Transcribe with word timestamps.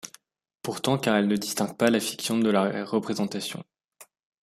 Pourtant 0.63 0.97
car 0.97 1.15
elle 1.17 1.27
ne 1.27 1.35
distingue 1.37 1.77
pas 1.77 1.91
la 1.91 1.99
fiction 1.99 2.39
de 2.39 2.49
la 2.49 2.85
représentation. 2.85 3.63